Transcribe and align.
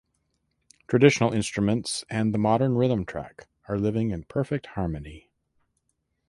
Traditional 0.87 1.31
instruments 1.31 2.05
and 2.09 2.33
the 2.33 2.39
modern 2.39 2.73
rhythm 2.75 3.05
track 3.05 3.45
are 3.67 3.77
living 3.77 4.09
in 4.09 4.23
perfect 4.23 4.65
harmony. 4.73 5.29